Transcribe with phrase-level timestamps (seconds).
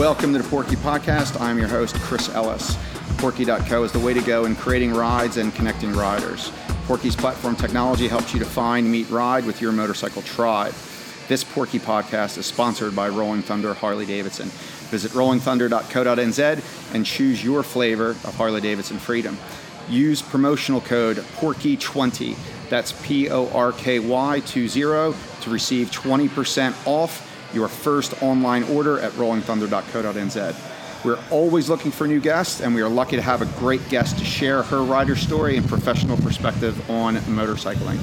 [0.00, 1.38] Welcome to the Porky Podcast.
[1.42, 2.74] I'm your host, Chris Ellis.
[3.18, 6.50] Porky.co is the way to go in creating rides and connecting riders.
[6.86, 10.72] Porky's platform technology helps you to find, meet, ride with your motorcycle tribe.
[11.30, 14.48] This Porky Podcast is sponsored by Rolling Thunder Harley Davidson.
[14.90, 19.38] Visit rollingthunder.co.nz and choose your flavor of Harley Davidson freedom.
[19.88, 22.36] Use promotional code PORKY20,
[22.68, 25.14] that's P O R K Y 20, to
[25.46, 31.04] receive 20% off your first online order at rollingthunder.co.nz.
[31.04, 34.18] We're always looking for new guests, and we are lucky to have a great guest
[34.18, 38.00] to share her rider story and professional perspective on motorcycling.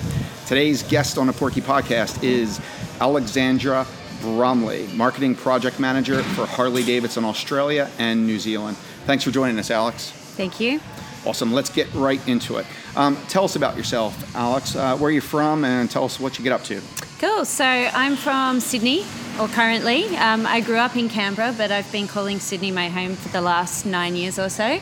[0.48, 2.62] Today's guest on the Porky Podcast is
[3.00, 3.86] Alexandra
[4.22, 8.78] Bromley, Marketing Project Manager for Harley Davidson Australia and New Zealand.
[9.06, 10.12] Thanks for joining us, Alex.
[10.12, 10.80] Thank you.
[11.25, 11.52] Awesome.
[11.52, 12.66] Let's get right into it.
[12.95, 14.75] Um, tell us about yourself, Alex.
[14.75, 16.81] Uh, where are you from, and tell us what you get up to.
[17.20, 17.45] Cool.
[17.45, 19.03] So I'm from Sydney,
[19.40, 20.16] or currently.
[20.18, 23.42] Um, I grew up in Canberra, but I've been calling Sydney my home for the
[23.42, 24.80] last nine years or so.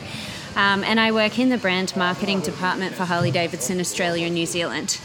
[0.54, 4.46] Um, and I work in the brand marketing department for Harley Davidson Australia and New
[4.46, 4.98] Zealand.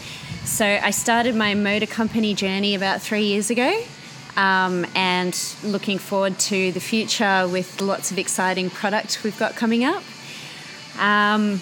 [0.44, 3.84] So I started my motor company journey about three years ago.
[4.38, 9.84] Um, and looking forward to the future with lots of exciting products we've got coming
[9.84, 10.04] up.
[10.98, 11.60] Um,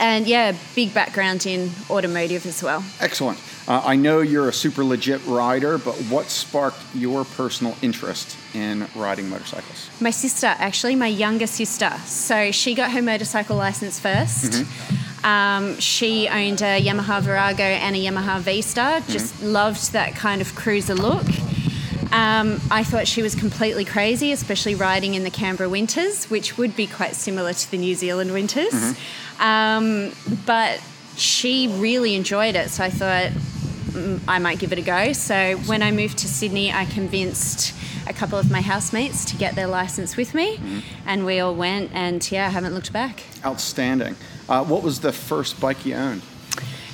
[0.00, 2.84] and yeah, big background in automotive as well.
[3.00, 3.38] Excellent.
[3.66, 8.86] Uh, I know you're a super legit rider, but what sparked your personal interest in
[8.94, 9.88] riding motorcycles?
[10.00, 11.90] My sister, actually, my younger sister.
[12.04, 15.04] So she got her motorcycle license 1st Mm-hmm.
[15.24, 19.00] Um, she owned a Yamaha Virago and a Yamaha V Star.
[19.00, 21.24] Just loved that kind of cruiser look.
[22.12, 26.76] Um, I thought she was completely crazy, especially riding in the Canberra winters, which would
[26.76, 28.74] be quite similar to the New Zealand winters.
[29.40, 30.12] Um,
[30.44, 30.80] but
[31.16, 35.12] she really enjoyed it, so I thought mm, I might give it a go.
[35.12, 37.74] So when I moved to Sydney, I convinced
[38.06, 40.60] a couple of my housemates to get their license with me,
[41.06, 43.22] and we all went, and yeah, I haven't looked back.
[43.44, 44.16] Outstanding.
[44.48, 46.22] Uh, what was the first bike you owned?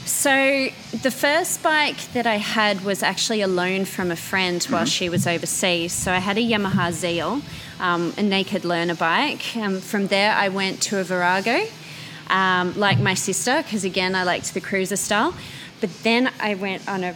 [0.04, 0.68] So
[1.02, 5.08] the first bike that I had was actually a loan from a friend while she
[5.08, 5.92] was overseas.
[5.92, 7.40] So I had a Yamaha Zeal,
[7.78, 9.56] um, a naked learner bike.
[9.56, 11.64] Um, from there, I went to a Virago,
[12.30, 15.34] um, like my sister, because again, I liked the cruiser style.
[15.80, 17.14] But then I went on a,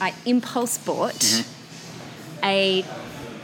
[0.00, 1.44] I impulse bought
[2.42, 2.84] a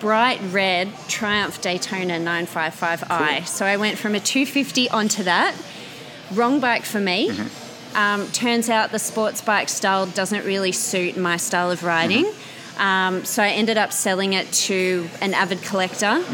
[0.00, 3.46] bright red Triumph Daytona 955i.
[3.46, 5.54] So I went from a 250 onto that.
[6.32, 7.30] Wrong bike for me.
[7.94, 12.24] Um, turns out the sports bike style doesn't really suit my style of riding.
[12.78, 16.24] Um, so I ended up selling it to an avid collector.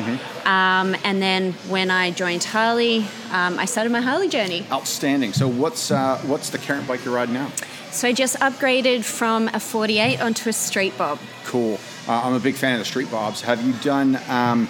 [0.45, 2.99] Um, and then when I joined Harley,
[3.33, 4.67] um, I started my Harley journey.
[4.71, 5.33] Outstanding.
[5.33, 7.51] So what's uh, what's the current bike you're riding now?
[7.91, 11.19] So I just upgraded from a 48 onto a street bob.
[11.45, 11.79] Cool.
[12.07, 13.43] Uh, I'm a big fan of the Street Bobs.
[13.43, 14.19] Have you done?
[14.29, 14.69] Um,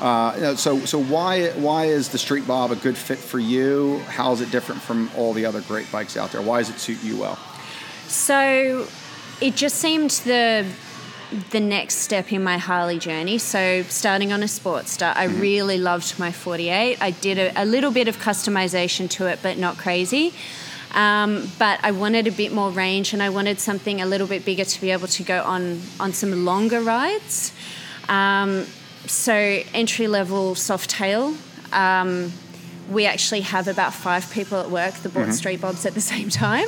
[0.00, 3.98] uh, so so why why is the Street Bob a good fit for you?
[4.08, 6.42] How is it different from all the other great bikes out there?
[6.42, 7.38] Why does it suit you well?
[8.08, 8.86] So
[9.40, 10.66] it just seemed the
[11.50, 13.38] the next step in my Harley journey.
[13.38, 17.00] So starting on a Sportster, I really loved my 48.
[17.00, 20.32] I did a, a little bit of customization to it, but not crazy.
[20.92, 24.44] Um, but I wanted a bit more range, and I wanted something a little bit
[24.44, 27.52] bigger to be able to go on on some longer rides.
[28.08, 28.66] Um,
[29.06, 31.36] so entry level Softail.
[31.72, 32.32] Um,
[32.90, 36.28] we actually have about five people at work that bought street bobs at the same
[36.28, 36.66] time,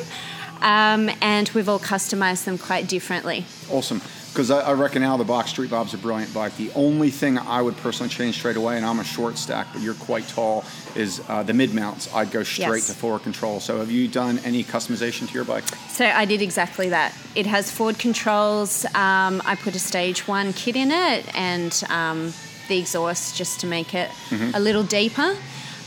[0.60, 3.44] um, and we've all customized them quite differently.
[3.68, 4.00] Awesome.
[4.32, 6.56] Because I, I reckon out of the box, Street Bob's a brilliant bike.
[6.56, 9.82] The only thing I would personally change straight away, and I'm a short stack, but
[9.82, 10.64] you're quite tall,
[10.96, 12.12] is uh, the mid mounts.
[12.14, 12.86] I'd go straight Yes.
[12.86, 13.60] to forward control.
[13.60, 15.64] So have you done any customization to your bike?
[15.90, 17.14] So I did exactly that.
[17.34, 18.86] It has forward controls.
[18.94, 22.32] Um, I put a stage one kit in it and um,
[22.68, 24.10] the exhaust just to make it
[24.54, 25.36] a little deeper.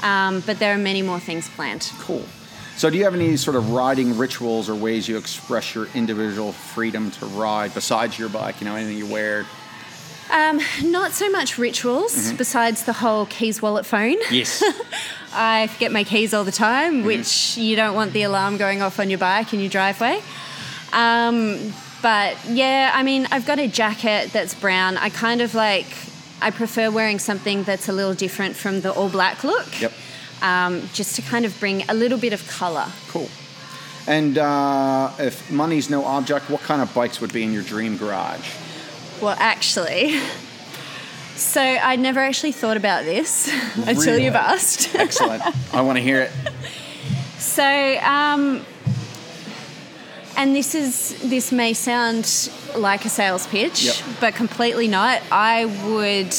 [0.03, 1.91] Um, but there are many more things planned.
[1.99, 2.23] Cool.
[2.77, 6.51] So do you have any sort of riding rituals or ways you express your individual
[6.51, 8.59] freedom to ride besides your bike?
[8.59, 9.45] You know, anything you wear?
[10.29, 14.17] Um, not so much rituals besides the whole keys, wallet, phone.
[14.29, 14.63] Yes.
[15.33, 18.99] I forget my keys all the time, which you don't want the alarm going off
[18.99, 20.21] on your bike in your driveway.
[20.91, 24.97] Um, but yeah, I mean, I've got a jacket that's brown.
[24.97, 25.87] I kind of like,
[26.41, 29.79] I prefer wearing something that's a little different from the all black look.
[29.81, 29.93] Yep.
[30.41, 32.87] Um, just to kind of bring a little bit of colour.
[33.07, 33.29] Cool.
[34.07, 37.97] And uh, if money's no object, what kind of bikes would be in your dream
[37.97, 38.47] garage?
[39.21, 40.19] Well, actually,
[41.35, 43.51] So I never actually thought about this
[43.87, 44.95] until you've asked.
[44.95, 45.43] Excellent.
[45.73, 46.31] I want to hear it.
[47.39, 47.63] So,
[48.01, 48.65] um,
[50.37, 53.95] and this is this may sound like a sales pitch, Yep.
[54.21, 55.21] but completely not.
[55.29, 56.33] I would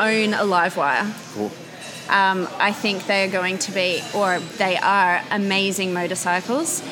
[0.00, 1.34] own a LiveWire.
[1.34, 1.52] Cool.
[2.08, 6.82] Um, I think they are going to be, or they are, amazing motorcycles.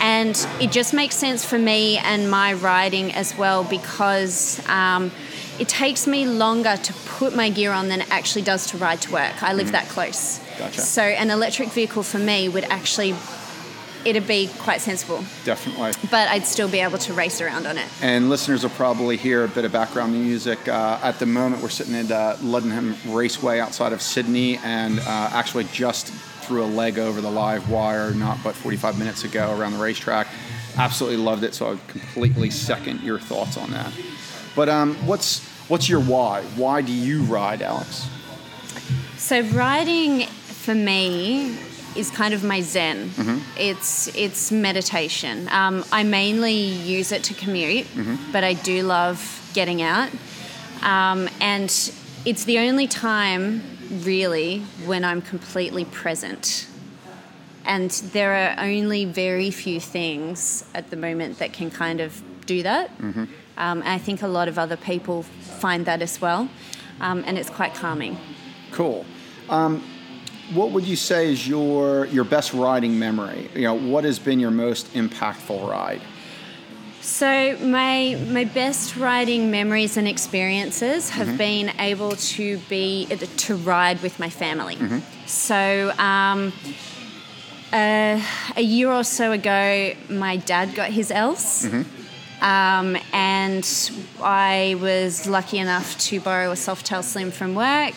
[0.00, 5.10] And it just makes sense for me and my riding as well because um,
[5.58, 9.00] it takes me longer to put my gear on than it actually does to ride
[9.02, 9.42] to work.
[9.42, 10.38] I live that close.
[10.58, 10.80] Gotcha.
[10.80, 13.16] So an electric vehicle for me would actually,
[14.08, 15.92] it'd be quite sensible, Definitely.
[16.10, 17.86] but I'd still be able to race around on it.
[18.02, 20.66] And listeners will probably hear a bit of background music.
[20.68, 25.30] Uh, at the moment, we're sitting at uh, Luddenham Raceway outside of Sydney, and uh,
[25.32, 29.78] actually just threw a leg over the LiveWire not but 45 minutes ago around the
[29.78, 30.28] racetrack.
[30.76, 33.92] Absolutely loved it, so I completely second your thoughts on that.
[34.56, 36.42] But um, what's what's your why?
[36.56, 38.08] Why do you ride, Alex?
[39.16, 41.56] So riding for me
[41.98, 43.10] is kind of my zen.
[43.56, 45.48] It's it's meditation.
[45.50, 46.54] Um, I mainly
[46.96, 47.86] use it to commute,
[48.32, 49.18] but I do love
[49.54, 50.10] getting out,
[50.82, 51.70] um, and
[52.24, 53.62] it's the only time
[54.04, 56.66] really when I'm completely present.
[57.64, 62.62] And there are only very few things at the moment that can kind of do
[62.62, 62.90] that.
[63.58, 65.24] Um, and I think a lot of other people
[65.60, 66.48] find that as well,
[67.00, 68.16] um, and it's quite calming.
[68.70, 69.04] Cool.
[69.50, 69.82] Um,
[70.54, 73.50] what would you say is your your best riding memory?
[73.54, 76.00] You know, what has been your most impactful ride?
[77.00, 84.02] So my my best riding memories and experiences have been able to be to ride
[84.02, 84.76] with my family.
[85.26, 86.52] So um,
[87.72, 88.20] uh,
[88.56, 91.66] a year or so ago, my dad got his L's.
[92.40, 93.66] Um, and
[94.22, 97.94] I was lucky enough to borrow a Softail Slim from work,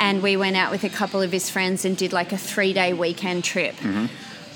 [0.00, 2.94] and we went out with a couple of his friends and did like a three-day
[2.94, 3.76] weekend trip.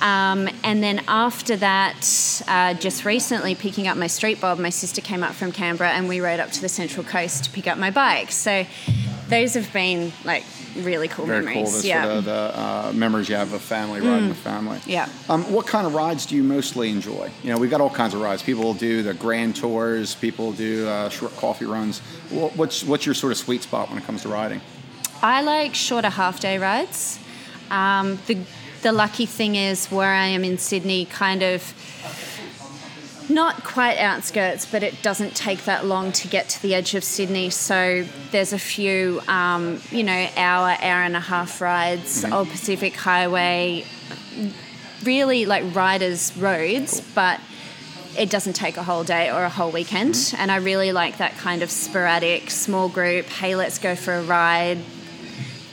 [0.00, 5.00] Um, and then after that, uh, just recently picking up my street bob, my sister
[5.00, 7.78] came up from Canberra and we rode up to the Central Coast to pick up
[7.78, 8.32] my bike.
[8.32, 8.66] So
[9.28, 10.44] those have been like
[10.76, 11.70] really cool Very memories.
[11.70, 11.80] cool.
[11.82, 12.02] The yeah.
[12.04, 14.80] sort of the uh, memories you have of family riding with family.
[14.84, 15.08] Yeah.
[15.28, 17.30] Um, what kind of rides do you mostly enjoy?
[17.42, 18.42] You know, we've got all kinds of rides.
[18.42, 20.14] People do the grand tours.
[20.16, 22.00] People do uh, short coffee runs.
[22.30, 24.60] What's what's your sort of sweet spot when it comes to riding?
[25.24, 27.18] I like shorter half day rides.
[27.70, 28.36] Um, the
[28.82, 31.72] the lucky thing is where I am in Sydney, kind of
[33.30, 37.02] not quite outskirts, but it doesn't take that long to get to the edge of
[37.02, 37.48] Sydney.
[37.48, 42.94] So there's a few, um, you know, hour, hour and a half rides, Old Pacific
[42.94, 43.86] Highway,
[45.04, 47.40] really like riders' roads, but
[48.18, 50.34] it doesn't take a whole day or a whole weekend.
[50.36, 54.22] And I really like that kind of sporadic, small group, hey, let's go for a
[54.22, 54.80] ride.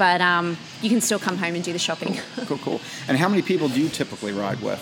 [0.01, 2.17] But um, you can still come home and do the shopping.
[2.47, 2.81] Cool, cool.
[3.07, 4.79] And how many people do you typically ride with?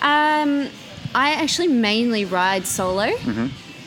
[0.00, 0.68] Um,
[1.12, 3.10] I actually mainly ride solo.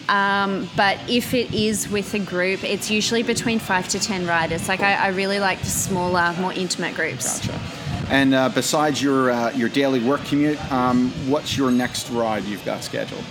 [0.09, 4.67] Um, but if it is with a group, it's usually between five to ten riders.
[4.67, 7.39] Like I, I really like the smaller, more intimate groups.
[7.39, 7.57] Gotcha.
[8.09, 12.65] And uh, besides your uh, your daily work commute, um, what's your next ride you've
[12.65, 13.23] got scheduled?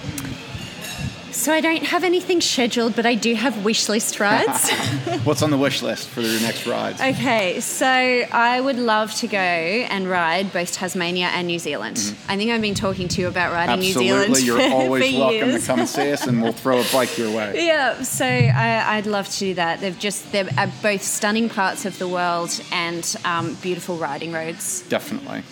[1.35, 4.71] So I don't have anything scheduled, but I do have wish list rides.
[5.25, 7.01] What's on the wish list for your next rides?
[7.01, 12.15] okay, so I would love to go and ride both Tasmania and New Zealand.
[12.29, 14.33] I think I've been talking to you about riding New Zealand.
[14.33, 14.33] Mm-hmm.
[14.33, 15.61] Absolutely, you're for always welcome years.
[15.63, 17.53] to come and see us, and we'll throw a bike your way.
[17.65, 19.81] Yeah, so I, I'd love to do that.
[19.81, 24.83] They've just they're uh, both stunning parts of the world and um, beautiful riding roads.
[24.89, 25.43] Definitely.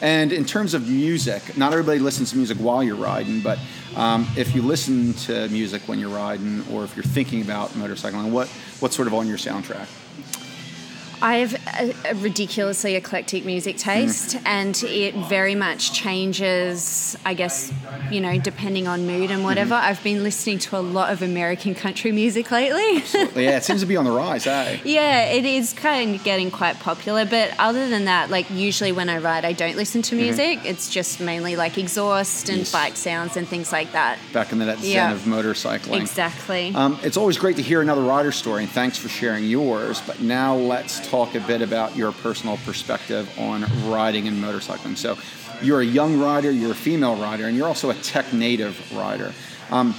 [0.00, 3.58] And in terms of music, not everybody listens to music while you're riding, but
[3.94, 8.30] um, if you listen to music when you're riding, or if you're thinking about motorcycling,
[8.30, 8.48] what
[8.80, 9.88] what's sort of on your soundtrack?
[11.22, 17.72] I have a, a ridiculously eclectic music taste, and it very much changes, I guess,
[18.10, 19.74] you know, depending on mood and whatever.
[19.74, 22.96] I've been listening to a lot of American country music lately.
[23.42, 24.78] yeah, it seems to be on the rise, eh?
[24.84, 29.08] yeah, it is kind of getting quite popular, but other than that, like usually when
[29.08, 30.60] I ride, I don't listen to music.
[30.64, 32.72] It's just mainly like exhaust and Yes.
[32.72, 34.18] bike sounds and things like that.
[34.32, 35.12] Back in the zen Yeah.
[35.12, 36.00] of motorcycling.
[36.00, 36.72] Exactly.
[36.74, 40.02] Um, it's always great to hear another rider story, and thanks for sharing yours.
[40.06, 44.96] But now let's talk a bit about your personal perspective on riding and motorcycling.
[44.96, 45.16] So,
[45.62, 49.32] you're a young rider, you're a female rider, and you're also a tech native rider.
[49.70, 49.94] Um,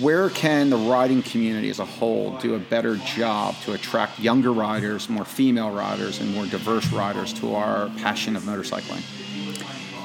[0.00, 4.52] where can the riding community as a whole do a better job to attract younger
[4.52, 9.02] riders, more female riders, and more diverse riders to our passion of motorcycling?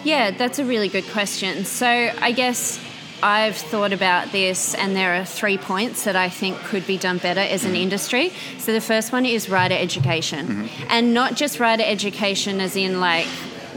[0.03, 1.63] Yeah, that's a really good question.
[1.65, 2.79] So I guess
[3.21, 7.17] I've thought about this, and there are three points that I think could be done
[7.17, 7.81] better as an mm-hmm.
[7.81, 8.31] industry.
[8.57, 10.87] So the first one is rider education, mm-hmm.
[10.89, 13.27] and not just rider education as in like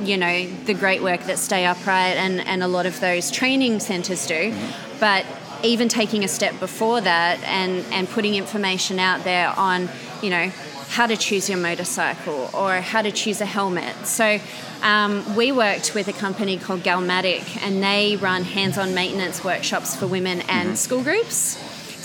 [0.01, 3.81] you know the great work that Stay Upright and, and a lot of those training
[3.81, 4.99] centres do, mm-hmm.
[5.01, 5.27] but
[5.65, 9.89] even taking a step before that and, and putting information out there on
[10.23, 10.51] you know
[10.93, 13.95] how to choose your motorcycle or how to choose a helmet.
[14.07, 14.39] So
[14.83, 20.07] um, we worked with a company called Galmatic and they run hands-on maintenance workshops for
[20.07, 21.57] women and school groups.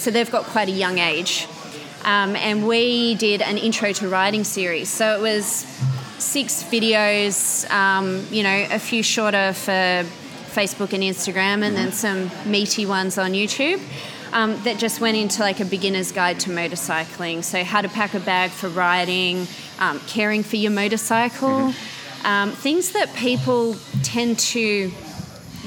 [0.01, 1.49] So they've got quite a young age.
[2.05, 4.87] Um, and we did an intro to riding series.
[4.87, 5.45] So it was
[6.17, 10.05] six videos, um, you know, a few shorter for
[10.55, 13.81] Facebook and Instagram, and then some meaty ones on YouTube.
[14.33, 17.43] Um, that just went into like a beginner's guide to motorcycling.
[17.43, 19.47] So, how to pack a bag for riding,
[19.79, 21.73] um, caring for your motorcycle,
[22.23, 24.89] um, things that people tend to,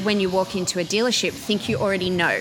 [0.03, 2.39] when you walk into a dealership, think you already know.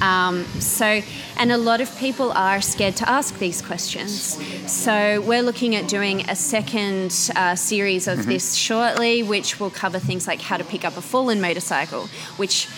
[0.00, 1.02] Um, so,
[1.38, 4.38] and a lot of people are scared to ask these questions.
[4.70, 9.98] So, we're looking at doing a second uh, series of this shortly, which will cover
[9.98, 12.68] things like how to pick up a fallen motorcycle, which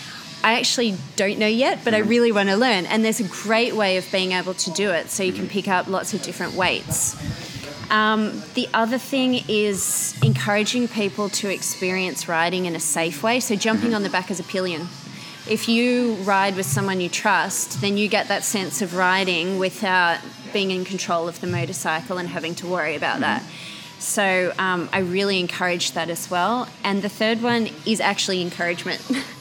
[0.42, 2.86] I actually don't know yet, but I really want to learn.
[2.86, 5.68] And there's a great way of being able to do it so you can pick
[5.68, 7.16] up lots of different weights.
[7.90, 13.40] Um, the other thing is encouraging people to experience riding in a safe way.
[13.40, 14.82] So, jumping on the back as a pillion.
[15.48, 20.20] If you ride with someone you trust, then you get that sense of riding without
[20.52, 23.42] being in control of the motorcycle and having to worry about that.
[23.98, 26.68] So, um, I really encourage that as well.
[26.84, 29.02] And the third one is actually encouragement.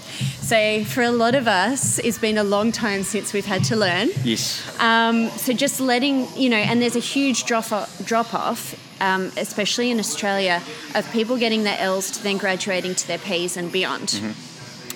[0.50, 3.76] so, for a lot of us, it's been a long time since we've had to
[3.76, 4.10] learn.
[4.24, 4.66] Yes.
[4.80, 9.32] Um, so just letting you know, and there's a huge drop off, drop off um,
[9.38, 10.62] especially in Australia,
[10.96, 14.22] of people getting their L's to then graduating to their P's and beyond.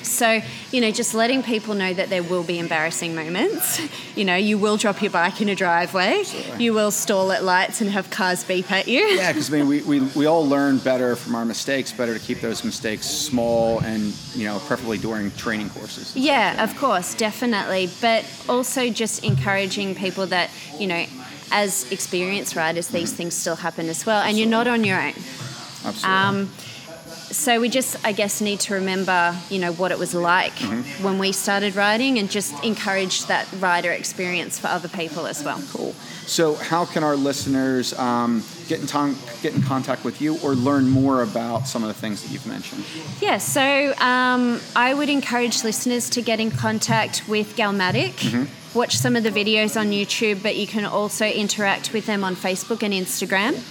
[0.05, 0.41] So,
[0.71, 3.81] you know, just letting people know that there will be embarrassing moments.
[4.15, 6.23] You know, you will drop your bike in a driveway,
[6.59, 8.99] you will stall at lights and have cars beep at you.
[8.99, 11.91] Yeah, because I mean, we, we, we all learn better from our mistakes.
[11.91, 16.15] Better to keep those mistakes small and you know, preferably during training courses.
[16.15, 17.89] Yeah, of course, definitely.
[18.01, 21.05] But also just encouraging people that, you know,
[21.51, 25.13] as experienced riders, these things still happen as well, and you're not on your own.
[25.85, 26.03] Absolutely.
[26.09, 26.49] Um,
[27.33, 30.53] so we just, I guess, need to remember, you know, what it was like
[31.01, 35.61] when we started riding, and just encourage that rider experience for other people as well.
[35.71, 35.93] Cool.
[36.25, 40.55] So, how can our listeners um, get in ton- get in contact with you or
[40.55, 42.85] learn more about some of the things that you've mentioned?
[43.19, 48.47] Yeah, so um, I would encourage listeners to get in contact with Galmatic.
[48.73, 52.35] Watch some of the videos on YouTube, but you can also interact with them on
[52.35, 53.61] Facebook and Instagram.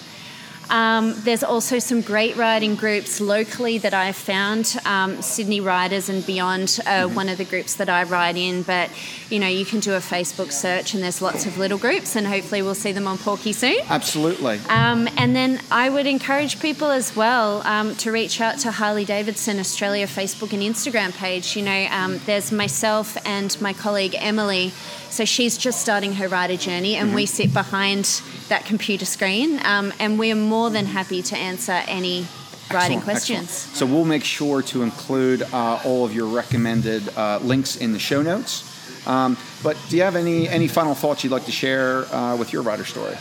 [0.73, 4.75] Um, there's also some great riding groups locally that I've found.
[4.87, 8.89] Um, Sydney Riders and Beyond are one of the groups that I ride in, but
[9.29, 12.27] you know you can do a Facebook search and there's lots of little groups, and
[12.27, 13.77] hopefully we'll see them on Porky soon.
[13.91, 14.61] Absolutely.
[14.71, 19.05] Um, and then I would encourage people as well um, to reach out to Harley
[19.05, 21.55] Davidson Australia Facebook and Instagram page.
[21.55, 24.73] You know, um, there's myself and my colleague Emily.
[25.11, 29.93] So she's just starting her rider journey, and we sit behind that computer screen, um,
[29.99, 32.27] and we're more than happy to answer any
[32.71, 33.43] Excellent, questions.
[33.43, 33.77] excellent.
[33.77, 37.99] So we'll make sure to include uh, all of your recommended uh, links in the
[37.99, 38.69] show notes.
[39.07, 42.53] Um, but do you have any any final thoughts you'd like to share uh, with
[42.53, 43.17] your rider story?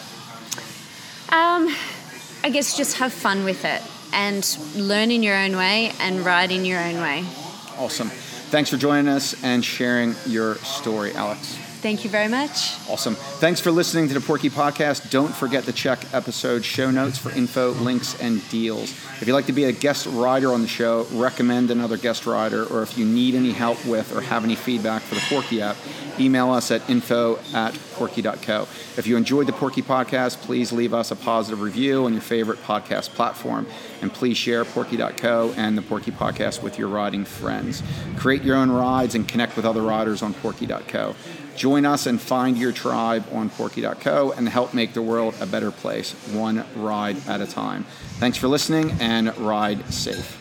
[1.30, 1.74] Um,
[2.44, 3.82] I guess just have fun with it
[4.14, 4.46] and
[4.76, 7.26] learn in your own way and ride in your own way.
[7.78, 8.10] Awesome.
[8.10, 11.58] Thanks for joining us and sharing your story, Alex.
[11.82, 12.76] Thank you very much.
[12.88, 13.16] Awesome.
[13.16, 15.10] Thanks for listening to the Porky Podcast.
[15.10, 18.92] Don't forget to check episode show notes for info, links, and deals.
[19.20, 22.66] If you'd like to be a guest rider on the show, recommend another guest rider,
[22.66, 25.76] or if you need any help with or have any feedback for the Porky app,
[26.20, 28.68] email us at info at porky.co.
[28.98, 32.62] If you enjoyed the Porky Podcast, please leave us a positive review on your favorite
[32.64, 33.66] podcast platform.
[34.02, 37.82] And please share Porky.co and the Porky Podcast with your riding friends.
[38.18, 41.16] Create your own rides and connect with other riders on Porky.co.
[41.56, 45.72] Join us and find your tribe on Porky.co and help make the world a better
[45.72, 47.86] place, one ride at a time.
[48.20, 50.41] Thanks for listening and ride safe.